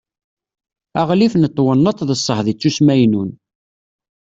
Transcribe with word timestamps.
aɣlif 1.01 1.33
n 1.37 1.43
twennaḍt 1.55 2.05
d 2.09 2.11
ṣṣehd 2.21 2.47
ittusmaynun 2.53 3.29